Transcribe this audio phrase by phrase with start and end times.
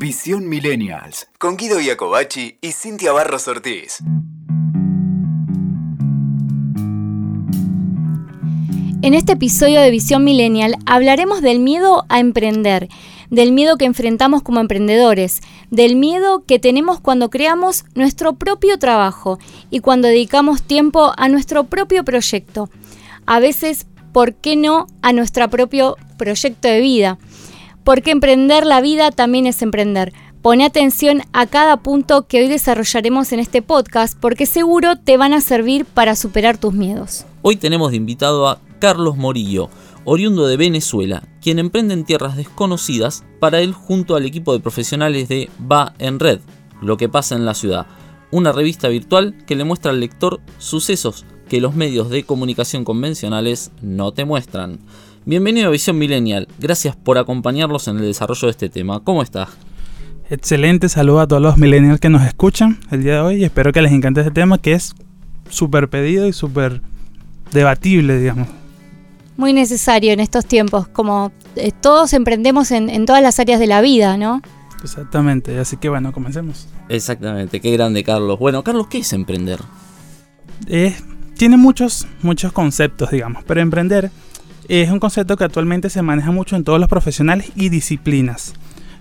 [0.00, 1.28] Visión Millennials.
[1.38, 3.98] Con Guido Iacobacci y Cintia Barros Ortiz.
[9.02, 12.88] En este episodio de Visión Millennial hablaremos del miedo a emprender,
[13.28, 19.38] del miedo que enfrentamos como emprendedores, del miedo que tenemos cuando creamos nuestro propio trabajo
[19.68, 22.70] y cuando dedicamos tiempo a nuestro propio proyecto.
[23.26, 27.18] A veces, ¿por qué no a nuestro propio proyecto de vida?
[27.84, 30.12] Porque emprender la vida también es emprender.
[30.42, 35.34] Pone atención a cada punto que hoy desarrollaremos en este podcast porque seguro te van
[35.34, 37.26] a servir para superar tus miedos.
[37.42, 39.68] Hoy tenemos de invitado a Carlos Morillo,
[40.04, 45.28] oriundo de Venezuela, quien emprende en tierras desconocidas para él junto al equipo de profesionales
[45.28, 46.40] de Va en Red,
[46.80, 47.86] lo que pasa en la ciudad,
[48.30, 53.72] una revista virtual que le muestra al lector sucesos que los medios de comunicación convencionales
[53.82, 54.78] no te muestran.
[55.24, 59.00] Bienvenido a Visión Millennial, gracias por acompañarlos en el desarrollo de este tema.
[59.00, 59.50] ¿Cómo estás?
[60.30, 63.72] Excelente saludo a todos los millennials que nos escuchan el día de hoy y espero
[63.72, 64.94] que les encante este tema que es
[65.48, 66.80] súper pedido y súper
[67.52, 68.48] debatible, digamos
[69.40, 73.80] muy necesario en estos tiempos, como eh, todos emprendemos en, todas las áreas de la
[73.80, 74.42] vida, ¿no?
[74.84, 76.68] Exactamente, así que bueno, comencemos.
[76.90, 78.38] Exactamente, qué grande Carlos.
[78.38, 79.58] Bueno, Carlos, ¿qué es emprender?
[81.36, 84.10] tiene muchos, muchos conceptos, digamos, pero emprender
[84.68, 88.54] es un concepto que actualmente se maneja mucho en todos los profesionales y disciplinas.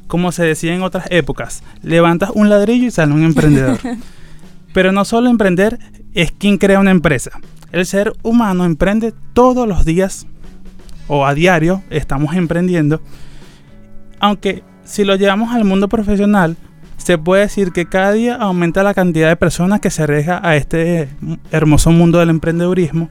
[0.07, 3.79] Como se decía en otras épocas, levantas un ladrillo y sale un emprendedor.
[4.73, 5.79] pero no solo emprender
[6.13, 7.31] es quien crea una empresa,
[7.71, 10.25] el ser humano emprende todos los días
[11.07, 13.01] o a diario estamos emprendiendo.
[14.19, 16.57] Aunque si lo llevamos al mundo profesional,
[16.97, 20.55] se puede decir que cada día aumenta la cantidad de personas que se arriesga a
[20.55, 21.09] este
[21.51, 23.09] hermoso mundo del emprendedurismo.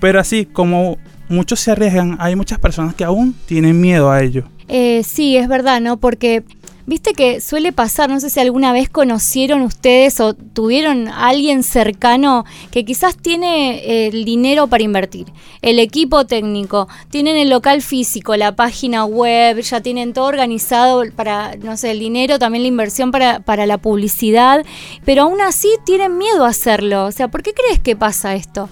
[0.00, 0.98] Pero así como
[1.30, 4.44] muchos se arriesgan, hay muchas personas que aún tienen miedo a ello.
[4.68, 5.96] Eh, sí, es verdad, ¿no?
[5.96, 6.44] Porque
[6.90, 11.62] Viste que suele pasar, no sé si alguna vez conocieron ustedes o tuvieron a alguien
[11.62, 15.26] cercano que quizás tiene el dinero para invertir,
[15.62, 21.54] el equipo técnico, tienen el local físico, la página web, ya tienen todo organizado para,
[21.62, 24.66] no sé, el dinero, también la inversión para, para la publicidad,
[25.04, 27.04] pero aún así tienen miedo a hacerlo.
[27.04, 28.68] O sea, ¿por qué crees que pasa esto?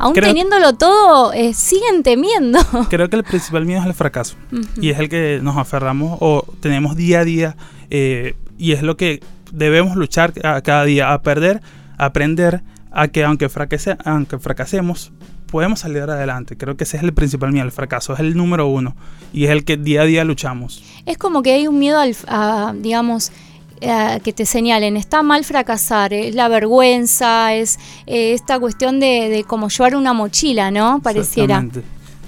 [0.00, 2.58] Aún teniéndolo todo, eh, siguen temiendo.
[2.90, 4.36] Creo que el principal miedo es el fracaso.
[4.80, 7.56] Y es el que nos aferramos o tenemos día a día.
[7.90, 9.20] Eh, y es lo que
[9.52, 11.60] debemos luchar cada día, a perder,
[11.98, 15.12] a aprender a que aunque, fracase, aunque fracasemos,
[15.50, 16.56] podemos salir adelante.
[16.56, 18.96] Creo que ese es el principal miedo, el fracaso, es el número uno.
[19.32, 20.82] Y es el que día a día luchamos.
[21.06, 23.32] Es como que hay un miedo al, a, digamos,
[23.80, 29.30] eh, que te señalen, está mal fracasar, es la vergüenza, es eh, esta cuestión de,
[29.30, 31.00] de, como llevar una mochila, ¿no?
[31.02, 31.66] Pareciera.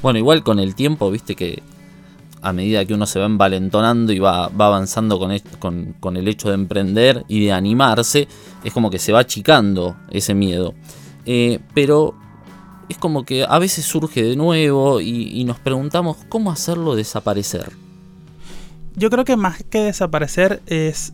[0.02, 1.62] Bueno, igual con el tiempo, viste que
[2.40, 6.26] a medida que uno se va envalentonando y va, va avanzando con, con, con, el
[6.26, 8.28] hecho de emprender y de animarse,
[8.64, 10.74] es como que se va achicando ese miedo.
[11.26, 12.14] Eh, pero
[12.88, 17.70] es como que a veces surge de nuevo y, y nos preguntamos cómo hacerlo desaparecer.
[18.96, 21.12] Yo creo que más que desaparecer es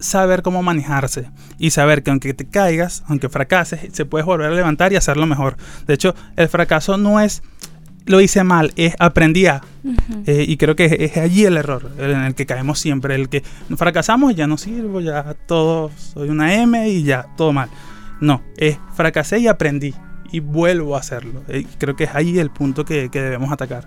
[0.00, 4.54] saber cómo manejarse y saber que aunque te caigas, aunque fracases, se puedes volver a
[4.54, 5.56] levantar y hacerlo mejor.
[5.86, 7.42] De hecho, el fracaso no es
[8.06, 9.62] lo hice mal, es aprendí a.
[10.26, 13.42] Eh, y creo que es, allí el error en el que caemos siempre, el que
[13.76, 17.68] fracasamos, ya no sirvo, ya todo, soy una M y ya, todo mal.
[18.20, 19.94] No, es fracasé y aprendí
[20.32, 21.42] y vuelvo a hacerlo.
[21.48, 23.86] Eh, creo que es ahí el punto que, que debemos atacar.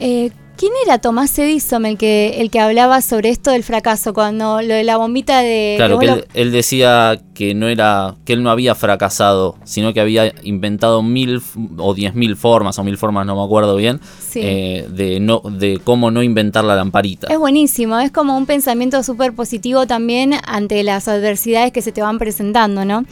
[0.00, 4.12] Eh, ¿Quién era Tomás Edison el que, el que hablaba sobre esto del fracaso?
[4.12, 5.74] Cuando lo de la bombita de.
[5.76, 8.16] Claro, que él, decía que no era.
[8.24, 11.40] que él no había fracasado, sino que había inventado mil
[11.76, 14.00] o diez mil formas, o mil formas, no me acuerdo bien,
[14.34, 17.28] eh, de, no, de cómo no inventar la lamparita.
[17.28, 22.02] Es buenísimo, es como un pensamiento súper positivo también ante las adversidades que se te
[22.02, 23.04] van presentando, ¿no?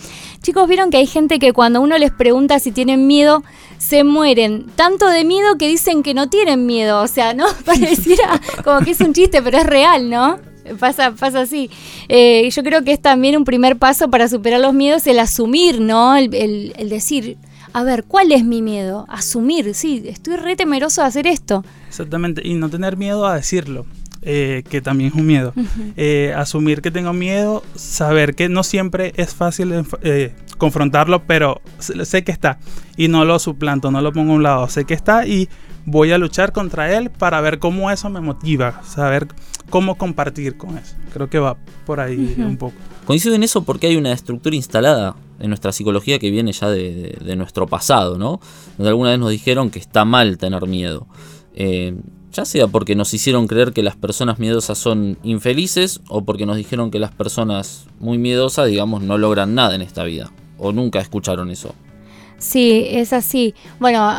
[0.43, 3.45] Chicos, vieron que hay gente que cuando uno les pregunta si tienen miedo,
[3.79, 7.03] se mueren tanto de miedo que dicen que no tienen miedo.
[7.03, 7.47] O sea, ¿no?
[7.65, 10.39] Pareciera como que es un chiste, pero es real, ¿no?
[10.81, 11.71] Pasa, pasa así.
[12.09, 15.81] Eh, yo creo que es también un primer paso para superar los miedos el asumir,
[15.81, 16.17] ¿no?
[16.17, 17.37] El, el, decir,
[17.73, 19.07] a ver, ¿cuál es mi miedo?
[19.09, 21.65] Asumir, sí, estoy re temeroso de hacer esto.
[21.89, 23.87] Exactamente, y no tener miedo a decirlo.
[24.29, 25.53] Eh, que también es un miedo.
[25.97, 29.73] Eh, asumir que tengo miedo, saber que no siempre es fácil
[30.59, 32.59] confrontarlo, pero sé que está
[32.97, 35.49] y no lo suplanto, no lo pongo a un lado, sé que está y
[35.87, 39.29] voy a luchar contra él para ver cómo eso me motiva, saber
[39.71, 40.97] cómo compartir con eso.
[41.13, 41.57] Creo que va
[41.87, 42.75] por ahí un poco.
[43.07, 47.35] Coincido en eso porque hay una estructura instalada en nuestra psicología que viene ya de,
[47.37, 48.41] nuestro pasado, ¿no?
[48.77, 51.07] Donde alguna vez nos dijeron que está mal tener miedo.
[51.55, 51.95] Eh,
[52.33, 56.57] ya sea porque nos hicieron creer que las personas miedosas son infelices o porque nos
[56.57, 60.31] dijeron que las personas muy miedosas, digamos, no logran nada en esta vida.
[60.59, 61.75] O nunca escucharon eso.
[62.39, 63.55] Sí, es así.
[63.81, 64.13] Bueno,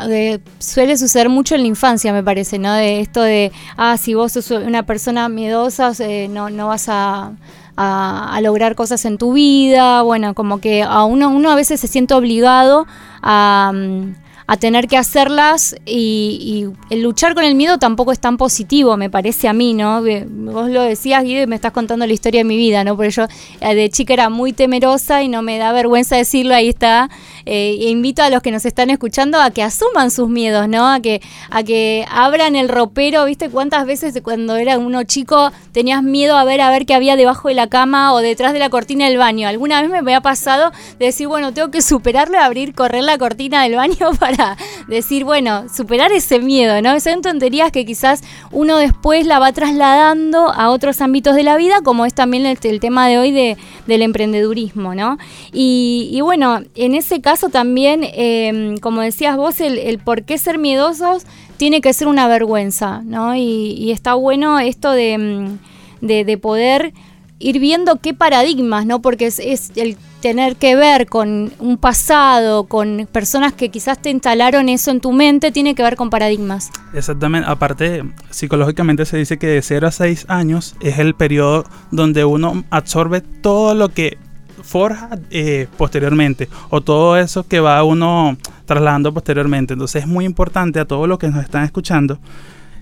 [0.59, 2.73] suele suceder mucho en la infancia, me parece, ¿no?
[2.73, 5.91] De esto de, ah, si vos sos una persona miedosa,
[6.29, 7.33] no, no vas a,
[7.75, 10.01] a, lograr cosas en tu vida.
[10.01, 12.87] Bueno, como que a uno, uno a veces se siente obligado
[13.21, 13.71] a...
[13.73, 18.95] Mm, a tener que hacerlas y, el luchar con el miedo tampoco es tan positivo,
[18.95, 20.01] me parece a mí, ¿no?
[20.01, 22.95] Vos lo decías, Guido, y me estás contando la historia de mi vida, ¿no?
[22.95, 23.25] Porque yo
[23.59, 27.09] eh, de chica era muy temerosa y no me da vergüenza decirlo, ahí está.
[27.49, 30.85] Eh, e invito a los que nos están escuchando a que asuman sus miedos, ¿no?
[30.85, 33.49] A que, a que abran el ropero, ¿viste?
[33.49, 37.47] ¿Cuántas veces cuando era uno chico tenías miedo a ver a ver qué había debajo
[37.47, 39.47] de la cama o detrás de la cortina del baño?
[39.47, 43.63] Alguna vez me había pasado de decir, bueno, tengo que superarlo, abrir, correr la cortina
[43.63, 46.99] del baño para decir, bueno, superar ese miedo, ¿no?
[46.99, 51.81] Son tonterías que quizás uno después la va trasladando a otros ámbitos de la vida,
[51.83, 55.17] como es también el, tema de hoy de, del emprendedurismo, ¿no?
[55.51, 61.25] Y, bueno, en ese caso también, em, como decías vos, el, por qué ser miedosos
[61.57, 63.35] tiene que ser una vergüenza, ¿no?
[63.35, 65.57] Y, está bueno esto de,
[66.01, 66.93] de, poder
[67.39, 69.01] ir viendo qué paradigmas, ¿no?
[69.01, 74.69] Porque es, el tener que ver con un pasado, con personas que quizás te instalaron
[74.69, 76.71] eso en tu mente, tiene que ver con paradigmas.
[76.93, 82.25] Exactamente, aparte psicológicamente se dice que de 0 a 6 años es el periodo donde
[82.25, 84.17] uno absorbe todo lo que
[84.63, 89.73] forja eh, posteriormente o todo eso que va uno trasladando posteriormente.
[89.73, 92.19] Entonces es muy importante a todos los que nos están escuchando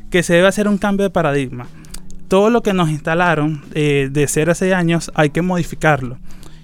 [0.10, 1.68] que se debe hacer un cambio de paradigma.
[2.28, 6.18] Todo lo que nos instalaron eh, de 0 a 6 años hay que modificarlo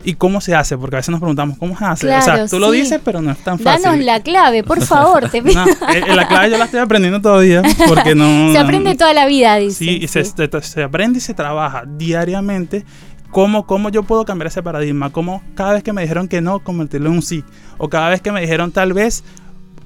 [0.04, 2.16] y cómo se hace, porque a veces nos preguntamos cómo se hace.
[2.16, 3.84] o sea, tú lo dices, pero no es tan fácil.
[3.84, 5.30] Danos la clave, por favor.
[5.30, 5.76] Te no, eh,
[6.08, 8.26] eh, la clave yo la estoy aprendiendo todavía, porque no...
[8.52, 9.86] se aprende toda la vida, dice.
[9.86, 12.86] Sí, Se, se, aprende y se trabaja diariamente.
[13.30, 15.12] ¿Cómo, ¿Cómo yo puedo cambiar ese paradigma?
[15.12, 17.46] ¿Cómo cada vez que me dijeron que no, convertirlo en un sí?
[17.78, 19.24] O cada vez que me dijeron tal vez,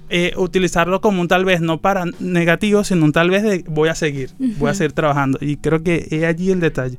[0.10, 3.90] eh, utilizarlo como un tal vez no para negativo, sino un tal vez de voy
[3.90, 5.38] a seguir, voy a seguir trabajando.
[5.42, 6.98] Y creo que es allí el detalle.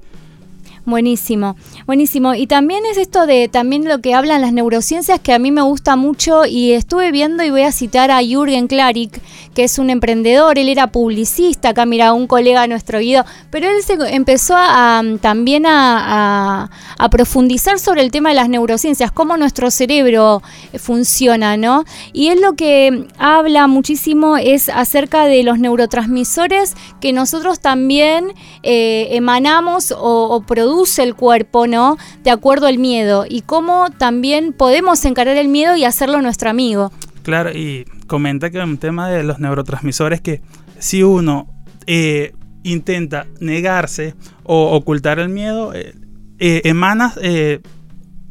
[0.86, 2.36] Buenísimo, buenísimo.
[2.36, 5.62] Y también es esto de también lo que hablan las neurociencias que a mí me
[5.62, 9.20] gusta mucho y estuve viendo y voy a citar a Jürgen Klarik,
[9.52, 13.82] que es un emprendedor, él era publicista, acá mira, un colega nuestro Guido, pero él
[13.82, 16.70] se empezó a, también a,
[17.10, 20.40] profundizar sobre el tema de las neurociencias, cómo nuestro cerebro
[20.78, 21.84] funciona, ¿no?
[22.12, 29.08] Y él lo que habla muchísimo es acerca de los neurotransmisores que nosotros también eh,
[29.12, 31.96] emanamos o, o producimos el cuerpo, ¿no?
[32.22, 36.92] De acuerdo al miedo y cómo también podemos encarar el miedo y hacerlo nuestro amigo.
[37.22, 40.42] Claro, y comenta que un tema de los neurotransmisores que
[40.78, 41.48] si uno
[41.86, 42.32] eh,
[42.62, 44.14] intenta negarse
[44.44, 45.94] o ocultar el miedo, eh,
[46.38, 47.14] eh, emana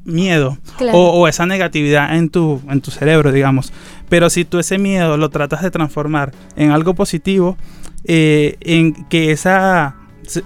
[0.04, 0.60] miedo
[0.94, 3.74] o, esa negatividad en tu, en tu cerebro, digamos.
[4.08, 7.58] Pero si tú ese miedo lo tratas de transformar en algo positivo,
[8.06, 9.96] en que esa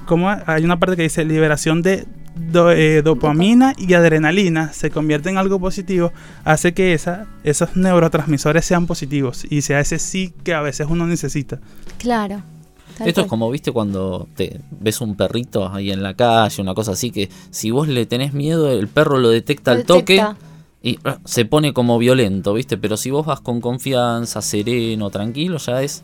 [0.05, 2.05] como hay una parte que dice liberación de
[2.55, 6.11] eh, dopamina y adrenalina se convierte en algo positivo,
[6.45, 11.05] hace que esa, esos neurotransmisores sean positivos y sea ese sí que a veces uno
[11.05, 11.59] necesita.
[11.97, 12.41] Claro.
[13.05, 16.93] Esto es como, viste, cuando te ves un perrito ahí en la calle, una cosa
[16.93, 20.21] así, que si vos le tenés miedo, el perro lo detecta al toque
[20.81, 25.57] y ah, se pone como violento, viste, pero si vos vas con confianza, sereno, tranquilo,
[25.57, 26.03] ya es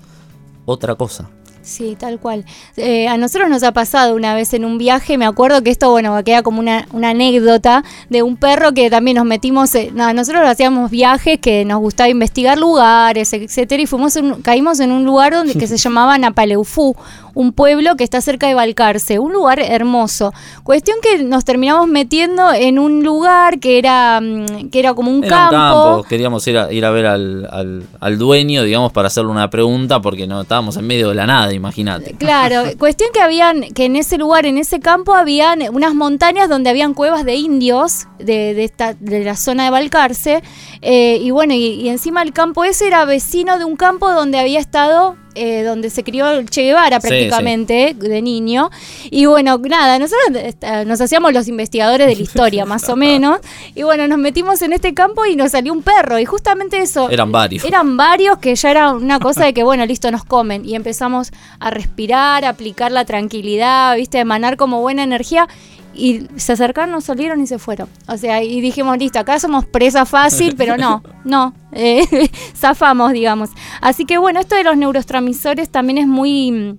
[0.66, 1.30] otra cosa.
[1.66, 2.46] Sí, tal cual.
[2.78, 5.90] Eh, a nosotros nos ha pasado una vez en un viaje, me acuerdo que esto,
[5.90, 11.40] bueno, queda como una, anécdota de un perro que también nos metimos, nosotros hacíamos viajes
[11.40, 15.78] que nos gustaba investigar lugares, etcétera, y fuimos caímos en un lugar donde que se
[15.86, 16.96] llamaba Napaleufú,
[17.36, 20.34] un pueblo que está cerca de Balcarce, un lugar hermoso.
[20.64, 25.22] Cuestión que nos terminamos metiendo en un lugar que era, mm, que era como un
[25.22, 26.04] campo.
[26.08, 30.26] Queríamos ir a, ir a ver al, al, dueño, digamos, para hacerle una pregunta, porque
[30.26, 32.16] no estábamos en medio de la nada, imagínate.
[32.18, 36.70] Claro, cuestión que habían, que en ese lugar, en ese campo, habían unas montañas donde
[36.70, 40.44] habían cuevas de indios de, de, esta, de la zona de Balcarce.
[40.82, 44.60] Eh, y bueno, y encima el campo ese era vecino de un campo donde había
[44.60, 48.70] estado eh, donde se crió Che Guevara prácticamente de niño.
[49.12, 53.40] Y bueno, nada, nosotros eh, nos hacíamos los investigadores de la historia, más o menos.
[53.76, 56.20] Y bueno, nos metimos en este campo y nos salió un perro.
[56.20, 57.10] Y justamente eso.
[57.10, 57.66] Eran varios.
[57.66, 60.66] Eran varios que ya era una cosa de que, bueno, listo, nos comen.
[60.66, 65.48] Y empezamos a respirar, a aplicar la tranquilidad, viste, emanar como buena energía
[65.96, 67.90] y se acercaron, nos salieron y se fueron.
[68.08, 72.06] O sea, y dijimos, listo, acá somos presa fácil, pero no, no, eh,
[72.56, 73.50] zafamos, digamos.
[73.82, 76.78] Así que bueno, esto de los neurotransmisores también es muy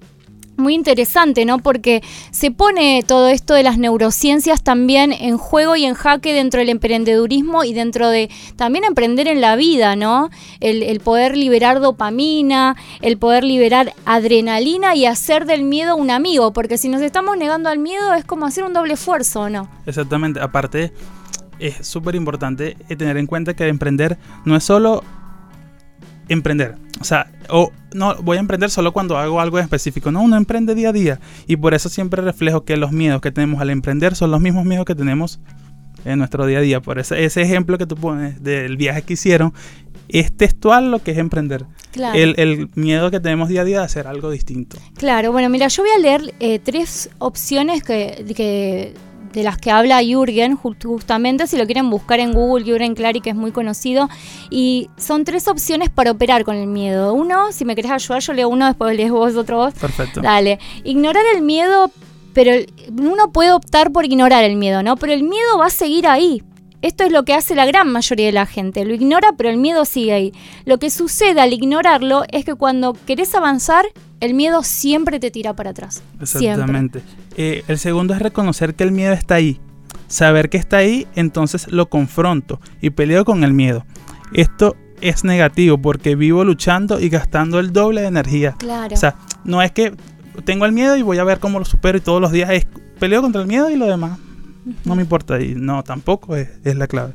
[0.57, 1.59] muy interesante, ¿no?
[1.59, 6.61] Porque se pone todo esto de las neurociencias también en juego y en jaque dentro
[6.61, 10.31] del emprendedurismo y dentro de también emprender en la vida, ¿no?
[10.61, 16.79] El, poder liberar dopamina, el poder liberar adrenalina y hacer del miedo un amigo, porque
[16.79, 19.69] si nos estamos negando al miedo es como hacer un doble esfuerzo, ¿no?
[19.87, 20.93] Exactamente, aparte
[21.59, 25.03] es súper importante tener en cuenta que emprender no es solo
[26.29, 26.77] emprender.
[27.01, 30.11] O sea, o no voy a emprender solo cuando hago algo específico.
[30.11, 31.21] No, uno emprende día a día.
[31.47, 34.65] Y por eso siempre reflejo que los miedos que tenemos al emprender son los mismos
[34.65, 35.41] miedos que tenemos
[36.05, 36.81] en nuestro día a día.
[36.81, 39.53] Por ese, ese ejemplo que tú pones del viaje que hicieron
[40.09, 41.65] es textual lo que es emprender.
[41.93, 42.19] Claro.
[42.19, 44.77] El, miedo que tenemos día a día de hacer algo distinto.
[44.97, 48.95] Claro, bueno, mira, yo voy a leer eh, tres opciones que, que
[49.33, 53.31] de las que habla Jürgen, justamente si lo quieren buscar en Google, Jürgen Clary, que
[53.31, 54.09] es muy conocido.
[54.51, 57.15] Y son tres opciones para operar con el miedo.
[57.15, 59.75] Uno, si me querés ayudar, yo leo uno, después lees vos otro vos.
[59.75, 60.21] Perfecto.
[60.21, 60.59] Dale.
[60.85, 61.91] Ignorar el miedo,
[62.33, 62.53] pero
[62.99, 64.97] uno puede optar por ignorar el miedo, ¿no?
[64.97, 66.43] Pero el miedo va a seguir ahí.
[66.83, 68.85] Esto es lo que hace la gran mayoría de la gente.
[68.85, 70.33] Lo ignora, pero el miedo sigue ahí.
[70.67, 73.87] Lo que sucede al ignorarlo es que cuando querés avanzar,
[74.21, 76.03] el miedo siempre te tira para atrás.
[76.21, 77.03] Exactamente.
[77.37, 79.61] Eh, el segundo es reconocer que el miedo está ahí.
[80.09, 83.85] Saber que está ahí, entonces lo confronto y peleo con el miedo.
[84.33, 88.55] Esto es negativo porque vivo luchando y gastando el doble de energía.
[88.59, 88.95] Claro.
[88.95, 89.95] O sea, no es que
[90.45, 92.67] tengo el miedo y voy a ver cómo lo supero y todos los días es
[92.99, 94.19] peleo contra el miedo y lo demás.
[94.85, 97.15] No me importa y no, tampoco es, es la clave.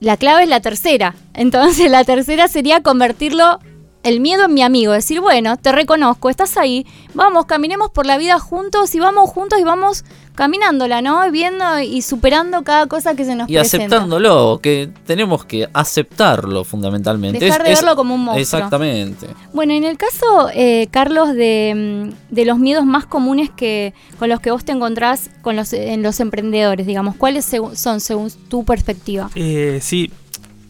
[0.00, 1.14] La clave es la tercera.
[1.34, 3.60] Entonces la tercera sería convertirlo
[4.02, 8.18] el miedo en mi amigo, decir, bueno, te reconozco, estás ahí, vamos, caminemos por la
[8.18, 10.04] vida juntos y vamos juntos y vamos
[10.34, 11.30] caminándola, ¿no?
[11.30, 13.76] Viendo y superando cada cosa que se nos y presenta.
[13.76, 17.38] Y aceptándolo, que tenemos que aceptarlo fundamentalmente.
[17.38, 18.40] Dejar de verlo como un monstruo.
[18.40, 19.26] Exactamente.
[19.52, 24.28] Bueno, en el caso, eh, Carlos, de, mm, de, los miedos más comunes que con
[24.28, 28.64] los que vos te encontrás con los, en los emprendedores, digamos, ¿cuáles son según tu
[28.64, 29.30] perspectiva?
[29.34, 30.10] Eh, sí,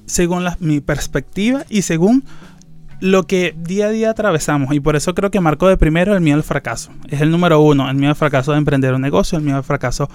[0.06, 2.24] según mi perspectiva y según
[3.02, 6.20] lo que día a día atravesamos y por eso creo que marcó de primero el
[6.20, 6.92] miedo al fracaso.
[7.08, 9.64] Es el número uno, el miedo al fracaso de emprender un negocio, el miedo al
[9.64, 10.08] fracaso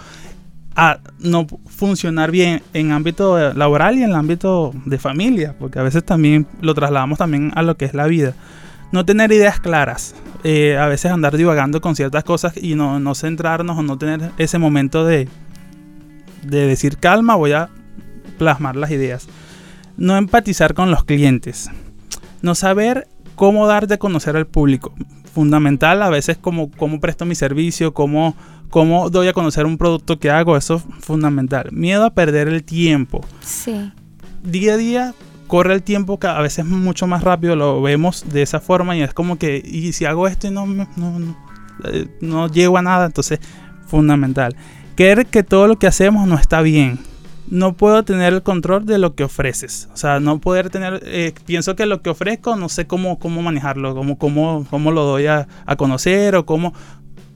[0.74, 5.84] a no funcionar bien en ámbito laboral y en el ámbito de familia, porque a
[5.84, 8.36] veces también lo trasladamos también a lo que es la vida.
[8.94, 10.15] No tener ideas claras,
[10.46, 14.32] eh, a veces andar divagando con ciertas cosas y no, no centrarnos o no tener
[14.38, 15.27] ese momento de,
[16.44, 17.67] de decir calma, voy a
[18.38, 19.27] plasmar las ideas.
[19.98, 21.70] No empatizar con los clientes
[22.41, 24.94] no saber cómo dar de conocer al público.
[25.34, 28.36] Fundamental a veces cómo, cómo presto mi servicio, cómo,
[28.70, 31.70] cómo doy a conocer un producto que hago, eso es fundamental.
[31.72, 33.24] Miedo a perder el tiempo.
[33.41, 33.91] Sí.
[34.44, 35.13] Día a día
[35.46, 39.13] corre el tiempo a veces mucho más rápido, lo vemos de esa forma y es
[39.13, 41.38] como que, y si hago esto y no, no, no,
[41.86, 43.39] eh, no llego a nada, entonces
[43.88, 44.56] fundamental.
[44.96, 47.00] Creer que todo lo que hacemos no está bien
[47.50, 49.89] no puedo tener el control de lo que ofreces.
[49.94, 53.42] O sea, no poder tener, eh, pienso que lo que ofrezco no sé cómo, cómo
[53.42, 56.74] manejarlo, cómo, cómo, cómo lo doy a, conocer o cómo,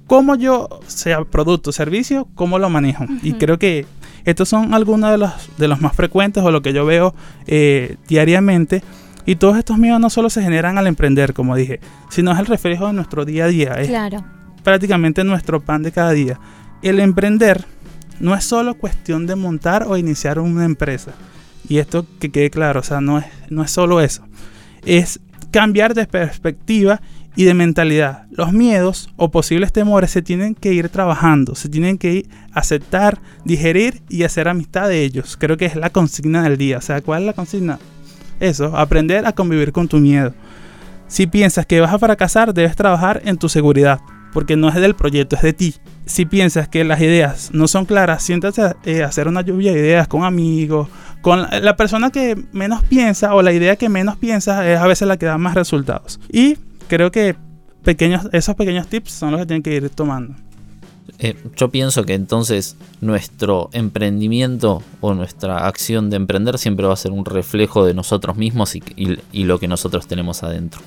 [0.08, 3.06] cómo yo, sea producto o servicio, cómo lo manejo.
[3.24, 3.86] Y creo que
[4.26, 7.16] estos son algunos de los, de los más frecuentes o lo que yo veo
[7.48, 8.84] eh, diariamente.
[9.26, 12.48] Y todos estos miedos no solo se generan al emprender, como dije, sino es el
[12.48, 13.74] reflejo de nuestro día a día.
[13.74, 14.24] Es claro.
[14.64, 16.40] prácticamente nuestro pan de cada día.
[16.82, 17.66] El emprender
[18.22, 21.12] no es solo cuestión de montar o iniciar una empresa.
[21.68, 24.24] Y esto que quede claro, o sea, no es, no es solo eso.
[24.86, 25.20] Es
[25.52, 27.02] cambiar de perspectiva
[27.36, 28.26] y de mentalidad.
[28.30, 33.20] Los miedos o posibles temores se tienen que ir trabajando, se tienen que ir aceptar,
[33.46, 35.38] digerir y hacer amistad de ellos.
[35.38, 36.78] Creo que es la consigna del día.
[36.78, 37.80] O sea, ¿cuál es la consigna?
[38.40, 40.34] Eso, aprender a convivir con tu miedo.
[41.08, 44.00] Si piensas que vas a fracasar, debes trabajar en tu seguridad
[44.34, 45.76] porque no es del proyecto, es de ti.
[46.06, 49.80] Si piensas que las ideas no son claras, siéntate a eh, hacer una lluvia de
[49.80, 50.88] ideas con amigos,
[51.22, 55.08] con la persona que menos piensa o la idea que menos piensa es a veces
[55.08, 56.20] la que da más resultados.
[56.32, 56.58] Y
[56.88, 57.36] creo que
[57.84, 60.36] pequeños, esos pequeños tips son los que tienen que ir tomando.
[61.24, 66.98] Eh, yo pienso que entonces nuestro emprendimiento o nuestra acción de emprender siempre va a
[66.98, 70.82] ser un reflejo de nosotros mismos y, lo que nosotros tenemos adentro.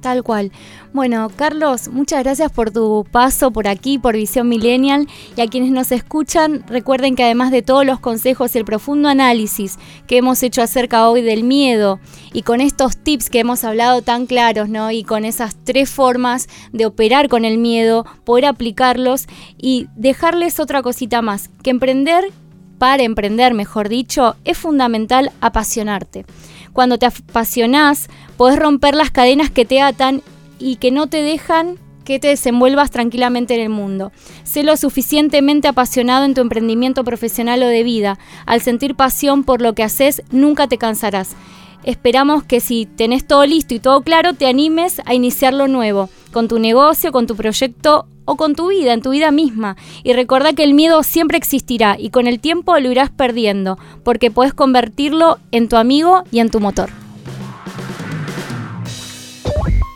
[0.00, 0.50] tal cual.
[0.92, 5.06] Bueno, Carlos, muchas gracias por tu paso por aquí, por Visión Millennial.
[5.36, 9.08] Y a quienes nos escuchan, recuerden que además de todos los consejos y el profundo
[9.08, 9.78] análisis
[10.08, 12.00] que hemos hecho acerca hoy del miedo
[12.32, 14.90] y con estos tips que hemos hablado tan claros, ¿no?
[14.90, 20.82] Y con esas tres formas de operar con el miedo, poder aplicarlos y dejarles otra
[20.82, 22.32] cosita más, que emprender,
[22.78, 26.26] para emprender mejor dicho, es fundamental apasionarte.
[26.72, 30.22] Cuando te apasionás, podés romper las cadenas que te atan
[30.60, 34.10] y que no te dejan que te desenvuelvas tranquilamente en el mundo.
[34.42, 38.18] Sé lo suficientemente apasionado en tu emprendimiento profesional o de vida.
[38.46, 41.36] Al sentir pasión por lo que haces, nunca te cansarás.
[41.84, 46.10] Esperamos que si tenés todo listo y todo claro, te animes a iniciar lo nuevo,
[46.32, 49.76] con tu negocio, con tu proyecto o con tu vida, en tu vida misma.
[50.02, 54.30] Y recuerda que el miedo siempre existirá y con el tiempo lo irás perdiendo, porque
[54.30, 56.90] puedes convertirlo en tu amigo y en tu motor.